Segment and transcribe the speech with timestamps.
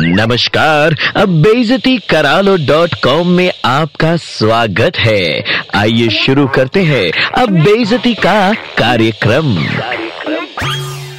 [0.00, 5.42] नमस्कार, अब बेजती करालो डॉट कॉम में आपका स्वागत है।
[5.74, 7.10] आइए शुरू करते हैं
[7.42, 9.56] अब बेजती का कार्यक्रम।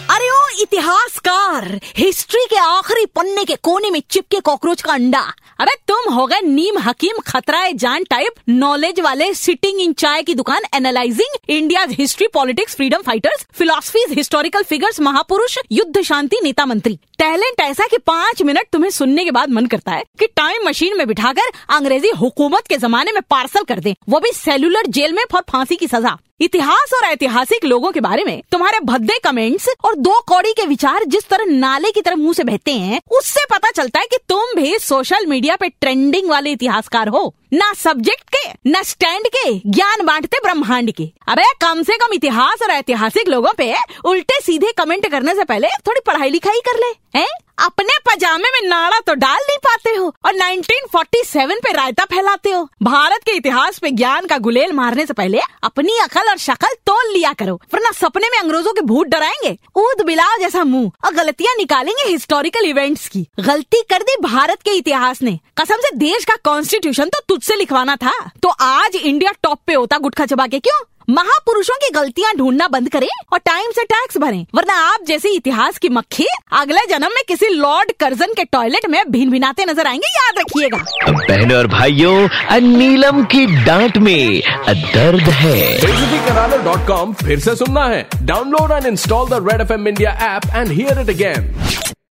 [0.09, 5.23] अरे ओ, इतिहासकार हिस्ट्री के आखिरी पन्ने के कोने में चिपके कॉकरोच का अंडा।
[5.59, 10.33] अबे तुम हो गए नीम हकीम खतरा जान टाइप नॉलेज वाले सिटिंग इन चाय की
[10.35, 16.99] दुकान analysing India history politics freedom fighters philosophies historical figures महापुरुष, युद्ध शांति, नेता मंत्री।
[17.19, 20.97] टैलेंट ऐसा कि पाँच मिनट तुम्हें सुनने के बाद मन करता है कि टाइम मशीन
[20.97, 25.23] में बिठाकर अंग्रेज़ी हुकूमत के जमाने में पार्सल कर दे। वो भी सेलुलर जेल में
[25.31, 29.95] फॉर फांसी की सजा। इतिहास और ऐतिहासिक लोगों के बारे में तुम्हारे भद्दे कमेंट्स और
[29.95, 33.71] दो कौड़ी के विचार जिस तरह नाले की तरह मुँह से बहते हैं, उससे पता
[33.71, 38.71] चलता है कि तुम भी सोशल मीडिया पे ट्रेंडिंग वाले इतिहासकार हो, ना सब्जेक्ट के,
[38.71, 43.53] ना स्टैंड के, ज्ञान बांटते ब्रह्मांड के अबे, कम से कम इतिहास और ऐतिहासिक लोगों
[43.57, 43.73] पे
[44.05, 47.27] उल्टे सीधे कमेंट करने से पहले थोड़ी पढ़ाई लिखाई कर ले, हैं?
[47.59, 52.63] अपने पजामे में नाड़ा तो डाल नहीं पाते हो और 1947 पे रायता फैलाते हो।
[52.83, 57.11] भारत के इतिहास पे ज्ञान का गुलेल मारने से पहले अपनी अकल और शक्ल तोल
[57.13, 61.55] लिया करो, वरना सपने में अंग्रेज़ों के भूत डराएँगे। ऊद बिलाव जैसा मुँह और गलतियाँ
[61.55, 66.35] निकालेंगे हिस्टोरिकल इवेंट्स की। गलती कर दी भारत के इतिहास ने। कसम से देश का
[66.43, 68.13] कॉन्स्टिट्यूशन तो तुझसे लिखवाना था।
[68.43, 70.83] तो आज इंडिया टॉप पे होता गुटखा चबा के क्यों?
[71.09, 75.77] महापुरुषों की गलतियाँ ढूंढना बंद करें और टाइम से टैक्स भरें वरना आप जैसे इतिहास
[75.77, 76.25] की मक्खी
[76.59, 80.77] अगले जन्म में किसी लॉर्ड कर्जन के टॉयलेट में भिन भिनाते नज़र आएँगे याद रखिएगा।
[81.09, 88.07] बहनों और भाइयों नीलम की डांट में दर्द है। डॉट कॉम फिर से सुनना है।
[88.23, 91.53] Download and install the red F M India app and hear it again